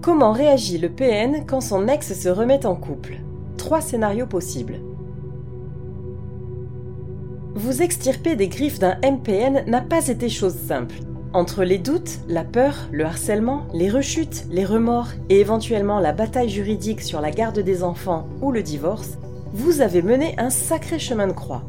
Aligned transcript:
Comment 0.00 0.30
réagit 0.30 0.78
le 0.78 0.90
PN 0.90 1.44
quand 1.44 1.60
son 1.60 1.88
ex 1.88 2.14
se 2.14 2.28
remet 2.28 2.64
en 2.66 2.76
couple? 2.76 3.16
Trois 3.56 3.80
scénarios 3.80 4.26
possibles. 4.26 4.76
Vous 7.56 7.82
extirper 7.82 8.36
des 8.36 8.46
griffes 8.46 8.78
d'un 8.78 8.96
MPN 9.02 9.64
n'a 9.66 9.80
pas 9.80 10.06
été 10.06 10.28
chose 10.28 10.54
simple. 10.54 10.94
Entre 11.32 11.64
les 11.64 11.78
doutes, 11.78 12.20
la 12.28 12.44
peur, 12.44 12.88
le 12.92 13.04
harcèlement, 13.04 13.66
les 13.74 13.90
rechutes, 13.90 14.46
les 14.50 14.64
remords 14.64 15.08
et 15.30 15.40
éventuellement 15.40 15.98
la 15.98 16.12
bataille 16.12 16.48
juridique 16.48 17.02
sur 17.02 17.20
la 17.20 17.32
garde 17.32 17.58
des 17.58 17.82
enfants 17.82 18.28
ou 18.40 18.52
le 18.52 18.62
divorce, 18.62 19.18
vous 19.52 19.80
avez 19.80 20.02
mené 20.02 20.36
un 20.38 20.50
sacré 20.50 21.00
chemin 21.00 21.26
de 21.26 21.32
croix. 21.32 21.64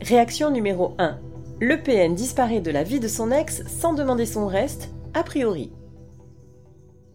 Réaction 0.00 0.52
numéro 0.52 0.94
1. 0.98 1.18
Le 1.60 1.82
PN 1.82 2.14
disparaît 2.14 2.60
de 2.60 2.70
la 2.70 2.84
vie 2.84 3.00
de 3.00 3.08
son 3.08 3.32
ex 3.32 3.64
sans 3.66 3.94
demander 3.94 4.26
son 4.26 4.46
reste, 4.46 4.90
a 5.14 5.24
priori. 5.24 5.72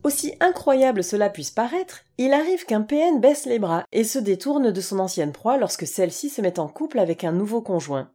Aussi 0.06 0.36
incroyable 0.39 1.03
cela 1.03 1.31
puisse 1.31 1.50
paraître, 1.50 2.02
il 2.20 2.31
arrive 2.34 2.67
qu'un 2.67 2.84
PN 2.84 3.20
baisse 3.20 3.48
les 3.48 3.58
bras 3.58 3.86
et 3.92 4.03
se 4.03 4.20
détourne 4.20 4.70
de 4.70 4.80
son 4.80 5.00
ancienne 5.00 5.31
proie 5.31 5.58
lorsque 5.58 5.88
celle-ci 5.88 6.30
se 6.30 6.42
met 6.42 6.59
en 6.59 6.67
couple 6.67 7.00
avec 7.00 7.23
un 7.23 7.31
nouveau 7.31 7.59
conjoint. 7.59 8.12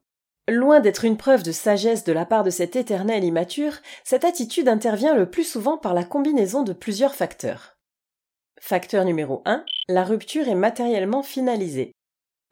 Loin 0.49 0.79
d'être 0.79 1.05
une 1.05 1.17
preuve 1.17 1.43
de 1.43 1.51
sagesse 1.51 2.05
de 2.05 2.13
la 2.13 2.25
part 2.25 2.45
de 2.45 2.51
cet 2.51 2.77
éternel 2.77 3.25
immature, 3.25 3.73
cette 4.05 4.25
attitude 4.25 4.69
intervient 4.69 5.17
le 5.17 5.29
plus 5.29 5.43
souvent 5.43 5.79
par 5.79 5.93
la 5.93 6.05
combinaison 6.05 6.63
de 6.63 6.73
plusieurs 6.73 7.17
facteurs. 7.17 7.77
Facteur 8.61 9.05
numéro 9.05 9.43
1. 9.45 9.65
La 9.89 10.05
rupture 10.05 10.47
est 10.47 10.55
matériellement 10.55 11.25
finalisée. 11.25 11.91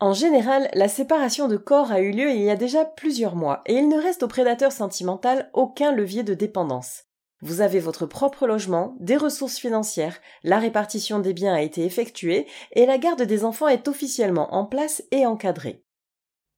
En 0.01 0.15
général, 0.15 0.69
la 0.75 0.89
séparation 0.89 1.47
de 1.47 1.57
corps 1.57 1.93
a 1.93 2.01
eu 2.01 2.11
lieu 2.11 2.33
il 2.33 2.43
y 2.43 2.51
a 2.51 2.57
déjà 2.57 2.85
plusieurs 2.85 3.37
mois 3.37 3.63
et 3.67 3.75
il 3.75 3.89
ne 3.89 4.03
reste 4.03 4.25
au 4.25 4.29
prédateur 4.29 4.73
sentimental 4.73 5.49
aucun 5.53 5.93
levier 5.93 6.25
de 6.25 6.35
dépendance. 6.35 7.05
Vous 7.41 7.61
avez 7.61 7.79
votre 7.79 8.07
propre 8.07 8.47
logement, 8.47 8.97
des 8.99 9.17
ressources 9.17 9.59
financières, 9.59 10.21
la 10.43 10.59
répartition 10.59 11.21
des 11.21 11.33
biens 11.33 11.55
a 11.55 11.63
été 11.63 11.85
effectuée 11.85 12.47
et 12.73 12.85
la 12.85 12.99
garde 12.99 13.23
des 13.23 13.45
enfants 13.45 13.69
est 13.69 13.87
officiellement 13.87 14.55
en 14.55 14.65
place 14.65 15.05
et 15.13 15.25
encadrée. 15.25 15.85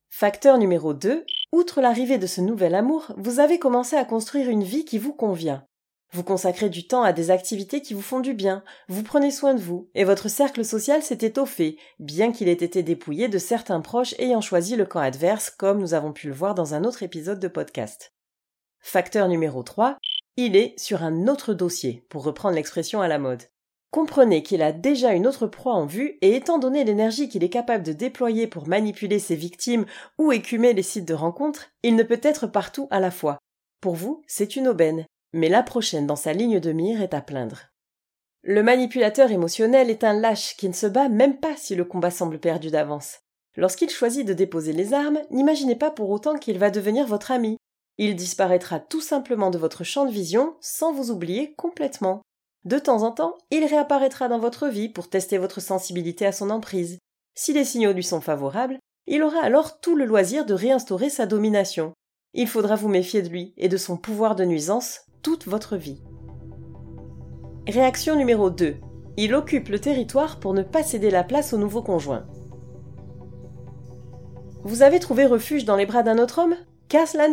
Facteur 0.09 0.59
numéro 0.59 0.95
2. 0.95 1.25
Outre 1.53 1.81
l'arrivée 1.81 2.19
de 2.19 2.27
ce 2.27 2.41
nouvel 2.41 2.75
amour, 2.75 3.13
vous 3.17 3.41
avez 3.41 3.59
commencé 3.59 3.95
à 3.97 4.05
construire 4.05 4.49
une 4.49 4.65
vie 4.65 4.85
qui 4.85 4.99
vous 4.99 5.13
convient. 5.13 5.65
Vous 6.13 6.25
consacrez 6.25 6.71
du 6.71 6.89
temps 6.89 7.03
à 7.03 7.13
des 7.13 7.31
activités 7.31 7.83
qui 7.83 7.95
vous 7.95 8.03
font 8.03 8.19
du 8.19 8.35
bien, 8.35 8.65
vous 8.89 9.05
prenez 9.05 9.31
soin 9.31 9.55
de 9.55 9.61
vous, 9.61 9.89
et 9.95 10.03
votre 10.03 10.29
cercle 10.29 10.65
social 10.65 11.03
s'est 11.03 11.19
étoffé, 11.21 11.79
bien 12.01 12.33
qu'il 12.33 12.49
ait 12.49 12.53
été 12.53 12.83
dépouillé 12.83 13.29
de 13.29 13.39
certains 13.39 13.81
proches 13.81 14.17
ayant 14.19 14.41
choisi 14.41 14.75
le 14.75 14.87
camp 14.87 14.99
adverse, 14.99 15.51
comme 15.51 15.79
nous 15.79 15.95
avons 15.95 16.13
pu 16.13 16.27
le 16.27 16.35
voir 16.35 16.57
dans 16.57 16.75
un 16.75 16.83
autre 16.83 17.05
épisode 17.05 17.39
de 17.39 17.47
podcast. 17.47 18.13
Facteur 18.81 19.29
numéro 19.29 19.63
3. 19.63 19.99
Il 20.37 20.57
est 20.57 20.79
sur 20.79 21.03
un 21.03 21.27
autre 21.27 21.55
dossier, 21.55 22.05
pour 22.09 22.25
reprendre 22.25 22.55
l'expression 22.55 23.01
à 23.01 23.09
la 23.09 23.19
mode. 23.19 23.43
Comprenez 23.91 24.45
qu'il 24.45 24.63
a 24.63 24.71
déjà 24.71 25.13
une 25.13 25.27
autre 25.27 25.49
proie 25.49 25.75
en 25.75 25.85
vue 25.85 26.17
et 26.23 26.37
étant 26.37 26.59
donné 26.59 26.85
l'énergie 26.85 27.29
qu'il 27.29 27.43
est 27.43 27.51
capable 27.51 27.83
de 27.83 27.93
déployer 27.93 28.47
pour 28.47 28.69
manipuler 28.69 29.19
ses 29.19 29.35
victimes 29.35 29.85
ou 30.17 30.31
écumer 30.31 30.73
les 30.73 30.85
sites 30.85 31.09
de 31.09 31.15
rencontres, 31.15 31.71
il 31.83 31.97
ne 31.97 32.05
peut 32.05 32.21
être 32.23 32.47
partout 32.47 32.87
à 32.91 33.01
la 33.01 33.11
fois. 33.11 33.39
Pour 33.81 33.95
vous, 33.95 34.23
c'est 34.29 34.55
une 34.55 34.69
aubaine, 34.69 35.07
mais 35.33 35.49
la 35.49 35.65
prochaine 35.65 36.07
dans 36.07 36.17
sa 36.17 36.33
ligne 36.33 36.61
de 36.61 36.71
mire 36.71 37.03
est 37.03 37.15
à 37.15 37.21
plaindre. 37.21 37.71
Le 38.43 38.63
manipulateur 38.63 39.33
émotionnel 39.33 39.91
est 39.91 40.05
un 40.05 40.19
lâche 40.19 40.57
qui 40.57 40.69
ne 40.69 40.75
se 40.75 40.87
bat 40.87 41.09
même 41.09 41.39
pas 41.39 41.57
si 41.57 41.75
le 41.75 41.85
combat 41.85 42.11
semble 42.11 42.39
perdu 42.39 42.71
d'avance. 42.71 43.19
Lorsqu'il 43.57 43.91
choisit 43.91 44.27
de 44.27 44.33
déposer 44.33 44.73
les 44.73 44.95
armes, 44.95 45.21
n'imaginez 45.31 45.75
pas 45.75 45.91
pour 45.91 46.11
autant 46.11 46.39
qu'il 46.39 46.59
va 46.59 46.71
devenir 46.71 47.07
votre 47.07 47.33
ami, 47.33 47.57
il 47.99 48.17
disparaîtra 48.17 48.81
tout 48.81 49.01
simplement 49.01 49.51
de 49.51 49.59
votre 49.59 49.85
champ 49.85 50.07
de 50.07 50.11
vision 50.11 50.55
sans 50.61 50.93
vous 50.93 51.11
oublier 51.11 51.55
complètement. 51.55 52.23
De 52.65 52.79
temps 52.79 53.03
en 53.03 53.11
temps, 53.11 53.37
il 53.51 53.65
réapparaîtra 53.65 54.29
dans 54.29 54.39
votre 54.39 54.69
vie 54.69 54.89
pour 54.89 55.09
tester 55.09 55.39
votre 55.39 55.61
sensibilité 55.61 56.27
à 56.27 56.33
son 56.33 56.51
emprise. 56.51 56.99
Si 57.35 57.53
les 57.53 57.65
signaux 57.65 57.93
lui 57.93 58.05
sont 58.05 58.21
favorables, 58.21 58.79
il 59.07 59.23
aura 59.23 59.41
alors 59.41 59.81
tout 59.81 59.97
le 59.97 60.05
loisir 60.05 60.45
de 60.45 60.55
réinstaurer 60.55 61.11
sa 61.11 61.27
domination. 61.27 61.95
Il 62.35 62.47
faudra 62.49 62.77
vous 62.77 62.89
méfier 62.89 63.23
de 63.23 63.29
lui 63.29 63.55
et 63.57 63.69
de 63.69 63.77
son 63.77 63.97
pouvoir 63.97 64.37
de 64.37 64.45
nuisance 64.45 65.01
toute 65.23 65.47
votre 65.47 65.77
vie. 65.77 66.03
Réaction 67.67 68.17
numéro 68.17 68.51
2. 68.51 68.77
Il 69.17 69.35
occupe 69.35 69.69
le 69.69 69.81
territoire 69.81 70.39
pour 70.39 70.55
ne 70.55 70.63
pas 70.63 70.83
céder 70.83 71.11
la 71.11 71.25
place 71.25 71.53
au 71.53 71.59
nouveau 71.59 71.83
conjoint. 71.83 72.27
Vous 74.63 74.83
avez 74.83 75.01
trouvé 75.01 75.27
refuge 75.27 75.65
dans 75.65 75.77
les 75.77 75.87
bras 75.87 76.03
d'un 76.03 76.19
autre 76.19 76.41
homme? 76.41 76.57
Qu'à 76.89 77.07
cela 77.07 77.29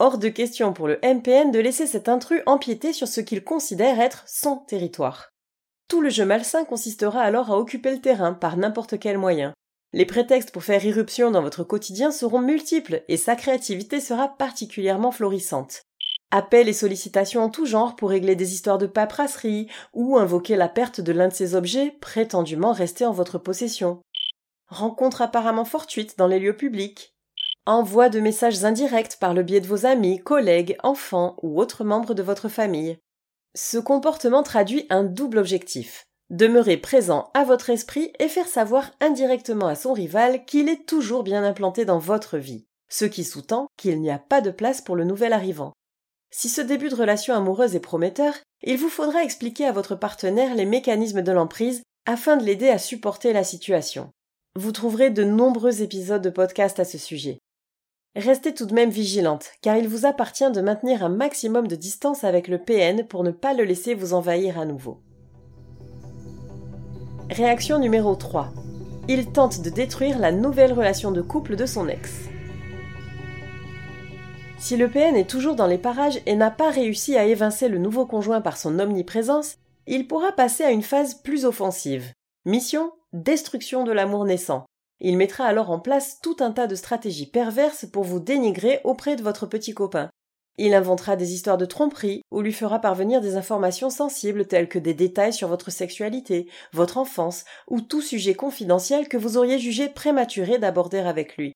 Hors 0.00 0.18
de 0.18 0.28
question 0.28 0.72
pour 0.72 0.86
le 0.86 1.00
MPN 1.02 1.50
de 1.50 1.58
laisser 1.58 1.88
cet 1.88 2.08
intrus 2.08 2.40
empiéter 2.46 2.92
sur 2.92 3.08
ce 3.08 3.20
qu'il 3.20 3.42
considère 3.42 3.98
être 3.98 4.22
son 4.28 4.58
territoire. 4.58 5.30
Tout 5.88 6.00
le 6.00 6.08
jeu 6.08 6.24
malsain 6.24 6.64
consistera 6.64 7.20
alors 7.20 7.50
à 7.50 7.58
occuper 7.58 7.90
le 7.90 8.00
terrain 8.00 8.32
par 8.32 8.56
n'importe 8.56 9.00
quel 9.00 9.18
moyen. 9.18 9.54
Les 9.92 10.06
prétextes 10.06 10.52
pour 10.52 10.62
faire 10.62 10.84
irruption 10.84 11.32
dans 11.32 11.42
votre 11.42 11.64
quotidien 11.64 12.12
seront 12.12 12.40
multiples 12.40 13.02
et 13.08 13.16
sa 13.16 13.34
créativité 13.34 13.98
sera 13.98 14.28
particulièrement 14.28 15.10
florissante. 15.10 15.82
Appels 16.30 16.68
et 16.68 16.74
sollicitations 16.74 17.42
en 17.42 17.50
tout 17.50 17.66
genre 17.66 17.96
pour 17.96 18.10
régler 18.10 18.36
des 18.36 18.52
histoires 18.52 18.78
de 18.78 18.86
paperasserie 18.86 19.66
ou 19.94 20.16
invoquer 20.16 20.54
la 20.54 20.68
perte 20.68 21.00
de 21.00 21.10
l'un 21.10 21.26
de 21.26 21.32
ces 21.32 21.56
objets 21.56 21.96
prétendument 22.00 22.72
restés 22.72 23.06
en 23.06 23.12
votre 23.12 23.38
possession. 23.38 24.00
Rencontres 24.68 25.22
apparemment 25.22 25.64
fortuites 25.64 26.16
dans 26.18 26.28
les 26.28 26.38
lieux 26.38 26.56
publics, 26.56 27.16
envoi 27.68 28.08
de 28.08 28.18
messages 28.18 28.64
indirects 28.64 29.18
par 29.20 29.34
le 29.34 29.42
biais 29.42 29.60
de 29.60 29.66
vos 29.66 29.84
amis, 29.84 30.20
collègues, 30.20 30.78
enfants 30.82 31.36
ou 31.42 31.60
autres 31.60 31.84
membres 31.84 32.14
de 32.14 32.22
votre 32.22 32.48
famille. 32.48 32.98
Ce 33.54 33.76
comportement 33.76 34.42
traduit 34.42 34.86
un 34.88 35.04
double 35.04 35.36
objectif. 35.36 36.04
Demeurer 36.30 36.78
présent 36.78 37.30
à 37.34 37.44
votre 37.44 37.68
esprit 37.68 38.10
et 38.18 38.28
faire 38.28 38.48
savoir 38.48 38.90
indirectement 39.00 39.66
à 39.66 39.74
son 39.74 39.92
rival 39.92 40.46
qu'il 40.46 40.68
est 40.70 40.86
toujours 40.86 41.22
bien 41.22 41.44
implanté 41.44 41.84
dans 41.84 41.98
votre 41.98 42.38
vie, 42.38 42.64
ce 42.88 43.04
qui 43.04 43.22
sous-tend 43.22 43.66
qu'il 43.76 44.00
n'y 44.00 44.10
a 44.10 44.18
pas 44.18 44.40
de 44.40 44.50
place 44.50 44.80
pour 44.80 44.96
le 44.96 45.04
nouvel 45.04 45.34
arrivant. 45.34 45.72
Si 46.30 46.48
ce 46.48 46.62
début 46.62 46.88
de 46.88 46.94
relation 46.94 47.34
amoureuse 47.34 47.74
est 47.74 47.80
prometteur, 47.80 48.34
il 48.62 48.78
vous 48.78 48.88
faudra 48.88 49.22
expliquer 49.22 49.66
à 49.66 49.72
votre 49.72 49.94
partenaire 49.94 50.54
les 50.54 50.66
mécanismes 50.66 51.22
de 51.22 51.32
l'emprise 51.32 51.82
afin 52.06 52.38
de 52.38 52.44
l'aider 52.44 52.70
à 52.70 52.78
supporter 52.78 53.34
la 53.34 53.44
situation. 53.44 54.10
Vous 54.56 54.72
trouverez 54.72 55.10
de 55.10 55.24
nombreux 55.24 55.82
épisodes 55.82 56.22
de 56.22 56.30
podcast 56.30 56.80
à 56.80 56.86
ce 56.86 56.96
sujet. 56.96 57.38
Restez 58.16 58.54
tout 58.54 58.66
de 58.66 58.74
même 58.74 58.90
vigilante, 58.90 59.50
car 59.62 59.76
il 59.76 59.86
vous 59.86 60.06
appartient 60.06 60.50
de 60.50 60.60
maintenir 60.60 61.04
un 61.04 61.08
maximum 61.08 61.68
de 61.68 61.76
distance 61.76 62.24
avec 62.24 62.48
le 62.48 62.58
PN 62.58 63.06
pour 63.06 63.22
ne 63.22 63.30
pas 63.30 63.54
le 63.54 63.64
laisser 63.64 63.94
vous 63.94 64.14
envahir 64.14 64.58
à 64.58 64.64
nouveau. 64.64 65.00
Réaction 67.30 67.78
numéro 67.78 68.14
3. 68.14 68.50
Il 69.08 69.30
tente 69.30 69.60
de 69.60 69.70
détruire 69.70 70.18
la 70.18 70.32
nouvelle 70.32 70.72
relation 70.72 71.12
de 71.12 71.22
couple 71.22 71.56
de 71.56 71.66
son 71.66 71.88
ex. 71.88 72.28
Si 74.58 74.76
le 74.76 74.88
PN 74.88 75.14
est 75.14 75.30
toujours 75.30 75.54
dans 75.54 75.66
les 75.66 75.78
parages 75.78 76.20
et 76.26 76.34
n'a 76.34 76.50
pas 76.50 76.70
réussi 76.70 77.16
à 77.16 77.24
évincer 77.24 77.68
le 77.68 77.78
nouveau 77.78 78.06
conjoint 78.06 78.40
par 78.40 78.56
son 78.56 78.78
omniprésence, 78.80 79.56
il 79.86 80.08
pourra 80.08 80.32
passer 80.32 80.64
à 80.64 80.70
une 80.72 80.82
phase 80.82 81.14
plus 81.14 81.44
offensive. 81.44 82.12
Mission 82.44 82.90
destruction 83.12 83.84
de 83.84 83.92
l'amour 83.92 84.24
naissant, 84.24 84.66
il 85.00 85.16
mettra 85.16 85.44
alors 85.44 85.70
en 85.70 85.78
place 85.78 86.20
tout 86.20 86.36
un 86.40 86.50
tas 86.50 86.66
de 86.66 86.74
stratégies 86.74 87.30
perverses 87.30 87.86
pour 87.86 88.04
vous 88.04 88.20
dénigrer 88.20 88.80
auprès 88.84 89.16
de 89.16 89.22
votre 89.22 89.46
petit 89.46 89.74
copain. 89.74 90.10
Il 90.60 90.74
inventera 90.74 91.14
des 91.14 91.34
histoires 91.34 91.56
de 91.56 91.64
tromperie 91.64 92.22
ou 92.32 92.40
lui 92.40 92.52
fera 92.52 92.80
parvenir 92.80 93.20
des 93.20 93.36
informations 93.36 93.90
sensibles 93.90 94.46
telles 94.46 94.68
que 94.68 94.80
des 94.80 94.92
détails 94.92 95.32
sur 95.32 95.46
votre 95.46 95.70
sexualité, 95.70 96.48
votre 96.72 96.98
enfance 96.98 97.44
ou 97.68 97.80
tout 97.80 98.02
sujet 98.02 98.34
confidentiel 98.34 99.08
que 99.08 99.16
vous 99.16 99.36
auriez 99.36 99.60
jugé 99.60 99.88
prématuré 99.88 100.58
d'aborder 100.58 100.98
avec 100.98 101.36
lui. 101.36 101.52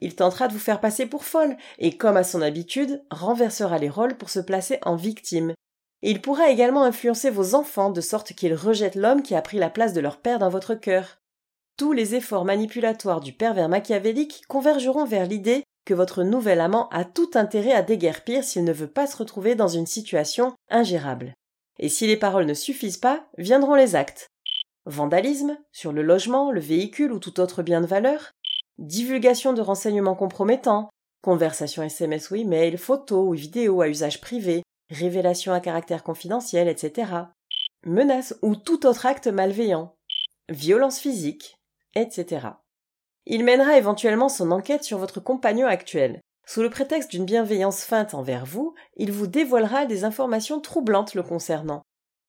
Il 0.00 0.16
tentera 0.16 0.48
de 0.48 0.52
vous 0.52 0.58
faire 0.58 0.80
passer 0.80 1.06
pour 1.06 1.24
folle 1.24 1.56
et, 1.78 1.96
comme 1.96 2.16
à 2.16 2.24
son 2.24 2.42
habitude, 2.42 3.04
renversera 3.12 3.78
les 3.78 3.88
rôles 3.88 4.16
pour 4.16 4.30
se 4.30 4.40
placer 4.40 4.78
en 4.82 4.96
victime. 4.96 5.54
il 6.02 6.20
pourra 6.20 6.50
également 6.50 6.82
influencer 6.82 7.30
vos 7.30 7.54
enfants 7.54 7.90
de 7.90 8.00
sorte 8.00 8.32
qu'ils 8.32 8.54
rejettent 8.54 8.96
l'homme 8.96 9.22
qui 9.22 9.36
a 9.36 9.42
pris 9.42 9.58
la 9.58 9.70
place 9.70 9.92
de 9.92 10.00
leur 10.00 10.20
père 10.20 10.40
dans 10.40 10.48
votre 10.48 10.74
cœur. 10.74 11.21
Tous 11.76 11.92
les 11.92 12.14
efforts 12.14 12.44
manipulatoires 12.44 13.20
du 13.20 13.32
pervers 13.32 13.68
machiavélique 13.68 14.42
convergeront 14.48 15.04
vers 15.04 15.26
l'idée 15.26 15.64
que 15.84 15.94
votre 15.94 16.22
nouvel 16.22 16.60
amant 16.60 16.88
a 16.90 17.04
tout 17.04 17.30
intérêt 17.34 17.72
à 17.72 17.82
déguerpir 17.82 18.44
s'il 18.44 18.64
ne 18.64 18.72
veut 18.72 18.90
pas 18.90 19.06
se 19.06 19.16
retrouver 19.16 19.54
dans 19.54 19.68
une 19.68 19.86
situation 19.86 20.54
ingérable. 20.70 21.34
Et 21.78 21.88
si 21.88 22.06
les 22.06 22.16
paroles 22.16 22.46
ne 22.46 22.54
suffisent 22.54 22.98
pas, 22.98 23.26
viendront 23.38 23.74
les 23.74 23.96
actes. 23.96 24.28
Vandalisme, 24.84 25.56
sur 25.72 25.92
le 25.92 26.02
logement, 26.02 26.50
le 26.50 26.60
véhicule 26.60 27.12
ou 27.12 27.18
tout 27.18 27.40
autre 27.40 27.62
bien 27.62 27.80
de 27.80 27.86
valeur, 27.86 28.32
divulgation 28.78 29.52
de 29.52 29.62
renseignements 29.62 30.14
compromettants, 30.14 30.90
conversations 31.22 31.82
SMS 31.82 32.30
ou 32.30 32.36
email, 32.36 32.76
photos 32.76 33.28
ou 33.28 33.32
vidéos 33.32 33.80
à 33.80 33.88
usage 33.88 34.20
privé, 34.20 34.62
révélations 34.90 35.52
à 35.52 35.60
caractère 35.60 36.02
confidentiel, 36.02 36.68
etc. 36.68 37.12
Menaces 37.84 38.36
ou 38.42 38.56
tout 38.56 38.86
autre 38.86 39.06
acte 39.06 39.28
malveillant, 39.28 39.94
violence 40.48 40.98
physique, 40.98 41.56
etc. 41.94 42.48
Il 43.26 43.44
mènera 43.44 43.76
éventuellement 43.76 44.28
son 44.28 44.50
enquête 44.50 44.84
sur 44.84 44.98
votre 44.98 45.20
compagnon 45.20 45.66
actuel. 45.66 46.20
Sous 46.46 46.62
le 46.62 46.70
prétexte 46.70 47.10
d'une 47.10 47.24
bienveillance 47.24 47.84
feinte 47.84 48.14
envers 48.14 48.44
vous, 48.44 48.74
il 48.96 49.12
vous 49.12 49.28
dévoilera 49.28 49.86
des 49.86 50.04
informations 50.04 50.60
troublantes 50.60 51.14
le 51.14 51.22
concernant. 51.22 51.82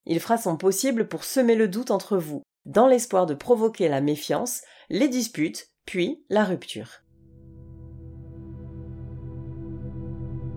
Il 0.05 0.19
fera 0.19 0.37
son 0.37 0.55
possible 0.55 1.07
pour 1.07 1.23
semer 1.23 1.55
le 1.55 1.67
doute 1.67 1.91
entre 1.91 2.17
vous, 2.17 2.43
dans 2.65 2.87
l'espoir 2.87 3.25
de 3.25 3.33
provoquer 3.33 3.87
la 3.87 4.01
méfiance, 4.01 4.61
les 4.89 5.07
disputes, 5.07 5.69
puis 5.85 6.23
la 6.29 6.43
rupture. 6.43 7.01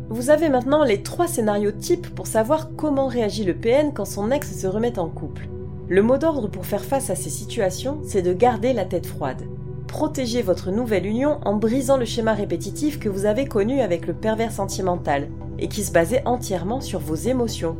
Vous 0.08 0.30
avez 0.30 0.48
maintenant 0.48 0.84
les 0.84 1.02
trois 1.02 1.26
scénarios 1.26 1.72
types 1.72 2.14
pour 2.14 2.26
savoir 2.26 2.76
comment 2.76 3.08
réagit 3.08 3.44
le 3.44 3.58
PN 3.58 3.92
quand 3.92 4.04
son 4.04 4.30
ex 4.30 4.56
se 4.56 4.66
remet 4.66 4.98
en 4.98 5.08
couple. 5.08 5.48
Le 5.88 6.02
mot 6.02 6.18
d'ordre 6.18 6.48
pour 6.48 6.66
faire 6.66 6.84
face 6.84 7.10
à 7.10 7.14
ces 7.14 7.30
situations, 7.30 8.00
c'est 8.04 8.22
de 8.22 8.32
garder 8.32 8.72
la 8.72 8.84
tête 8.84 9.06
froide. 9.06 9.42
Protégez 9.86 10.42
votre 10.42 10.72
nouvelle 10.72 11.06
union 11.06 11.38
en 11.44 11.54
brisant 11.54 11.96
le 11.96 12.04
schéma 12.04 12.34
répétitif 12.34 12.98
que 12.98 13.08
vous 13.08 13.24
avez 13.24 13.46
connu 13.46 13.80
avec 13.80 14.08
le 14.08 14.12
pervers 14.12 14.50
sentimental 14.50 15.28
et 15.60 15.68
qui 15.68 15.84
se 15.84 15.92
basait 15.92 16.26
entièrement 16.26 16.80
sur 16.80 16.98
vos 16.98 17.14
émotions. 17.14 17.76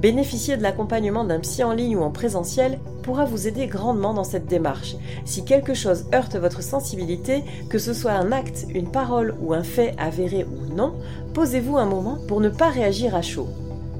Bénéficier 0.00 0.56
de 0.56 0.64
l'accompagnement 0.64 1.24
d'un 1.24 1.38
psy 1.38 1.62
en 1.62 1.72
ligne 1.72 1.96
ou 1.96 2.02
en 2.02 2.10
présentiel 2.10 2.80
pourra 3.04 3.24
vous 3.24 3.46
aider 3.46 3.68
grandement 3.68 4.14
dans 4.14 4.24
cette 4.24 4.46
démarche. 4.46 4.96
Si 5.24 5.44
quelque 5.44 5.74
chose 5.74 6.06
heurte 6.12 6.34
votre 6.34 6.60
sensibilité, 6.60 7.44
que 7.70 7.78
ce 7.78 7.94
soit 7.94 8.12
un 8.12 8.32
acte, 8.32 8.66
une 8.74 8.90
parole 8.90 9.36
ou 9.40 9.54
un 9.54 9.62
fait 9.62 9.94
avéré 9.96 10.44
ou 10.44 10.74
non, 10.74 10.94
posez-vous 11.34 11.76
un 11.76 11.86
moment 11.86 12.18
pour 12.26 12.40
ne 12.40 12.48
pas 12.48 12.68
réagir 12.68 13.14
à 13.14 13.22
chaud. 13.22 13.46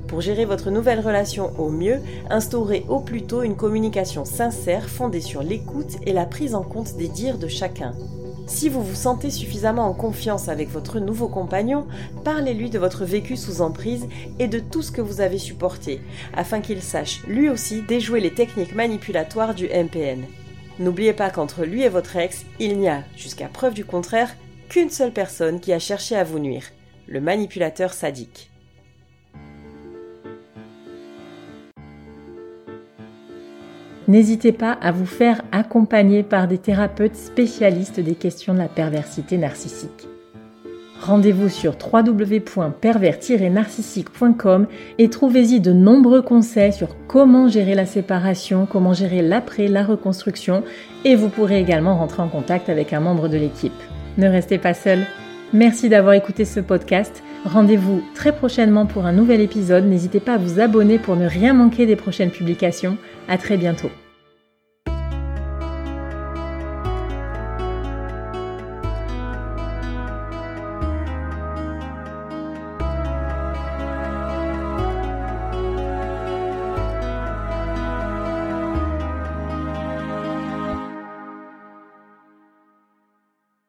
Pour 0.09 0.21
gérer 0.21 0.45
votre 0.45 0.71
nouvelle 0.71 1.01
relation 1.01 1.53
au 1.59 1.71
mieux, 1.71 2.01
instaurez 2.31 2.85
au 2.89 3.01
plus 3.01 3.23
tôt 3.23 3.43
une 3.43 3.57
communication 3.57 4.25
sincère 4.25 4.89
fondée 4.89 5.21
sur 5.21 5.43
l'écoute 5.43 5.97
et 6.07 6.13
la 6.13 6.27
prise 6.27 6.55
en 6.55 6.63
compte 6.63 6.97
des 6.97 7.09
dires 7.09 7.39
de 7.39 7.49
chacun. 7.49 7.95
Si 8.47 8.69
vous 8.69 8.83
vous 8.83 8.95
sentez 8.95 9.31
suffisamment 9.31 9.89
en 9.89 9.95
confiance 9.95 10.51
avec 10.51 10.69
votre 10.69 11.01
nouveau 11.01 11.29
compagnon, 11.29 11.87
parlez-lui 12.25 12.69
de 12.69 12.79
votre 12.79 13.07
vécu 13.07 13.37
sous 13.37 13.63
emprise 13.63 14.07
et 14.39 14.49
de 14.49 14.59
tout 14.59 14.83
ce 14.83 14.93
que 14.93 15.01
vous 15.01 15.23
avez 15.23 15.39
supporté, 15.39 16.03
afin 16.35 16.61
qu'il 16.61 16.83
sache 16.83 17.23
lui 17.27 17.49
aussi 17.49 17.81
déjouer 17.81 18.21
les 18.21 18.35
techniques 18.35 18.75
manipulatoires 18.75 19.55
du 19.55 19.67
MPN. 19.67 20.25
N'oubliez 20.79 21.15
pas 21.15 21.31
qu'entre 21.31 21.65
lui 21.65 21.83
et 21.83 21.89
votre 21.89 22.17
ex, 22.17 22.45
il 22.59 22.79
n'y 22.79 22.89
a, 22.89 23.03
jusqu'à 23.17 23.49
preuve 23.49 23.73
du 23.73 23.87
contraire, 23.87 24.37
qu'une 24.69 24.91
seule 24.91 25.13
personne 25.13 25.61
qui 25.61 25.73
a 25.73 25.79
cherché 25.79 26.15
à 26.15 26.25
vous 26.25 26.39
nuire, 26.39 26.65
le 27.07 27.21
manipulateur 27.23 27.95
sadique. 27.95 28.51
N'hésitez 34.07 34.53
pas 34.53 34.73
à 34.73 34.93
vous 34.93 35.07
faire 35.07 35.41
accompagner 35.51 36.23
par 36.23 36.47
des 36.47 36.59
thérapeutes 36.59 37.17
spécialistes 37.17 38.01
des 38.01 38.15
questions 38.15 38.53
de 38.53 38.59
la 38.59 38.69
perversité 38.69 39.39
narcissique. 39.39 40.09
Rendez-vous 41.01 41.49
sur 41.49 41.75
www.pervers-narcissique.com 41.93 44.67
et 44.99 45.11
trouvez-y 45.11 45.59
de 45.61 45.73
nombreux 45.73 46.23
conseils 46.23 46.73
sur 46.73 46.95
comment 47.09 47.49
gérer 47.49 47.75
la 47.75 47.87
séparation, 47.87 48.69
comment 48.71 48.93
gérer 48.93 49.21
l'après, 49.21 49.67
la 49.69 49.83
reconstruction 49.85 50.63
et 51.05 51.17
vous 51.17 51.31
pourrez 51.31 51.61
également 51.61 51.99
rentrer 51.99 52.23
en 52.23 52.29
contact 52.29 52.69
avec 52.69 52.93
un 52.93 53.01
membre 53.01 53.27
de 53.29 53.37
l'équipe. 53.37 53.73
Ne 54.17 54.29
restez 54.29 54.59
pas 54.59 54.75
seul. 54.75 55.01
Merci 55.53 55.89
d'avoir 55.89 56.15
écouté 56.15 56.45
ce 56.45 56.61
podcast. 56.61 57.24
Rendez-vous 57.45 58.03
très 58.15 58.35
prochainement 58.35 58.87
pour 58.87 59.05
un 59.05 59.13
nouvel 59.13 59.41
épisode. 59.41 59.85
N'hésitez 59.85 60.21
pas 60.21 60.35
à 60.35 60.39
vous 60.39 60.61
abonner 60.61 60.99
pour 60.99 61.17
ne 61.17 61.27
rien 61.27 61.53
manquer 61.53 61.85
des 61.85 61.97
prochaines 61.97 62.31
publications. 62.31 62.97
À 63.29 63.37
très 63.37 63.59
bientôt. 63.59 63.91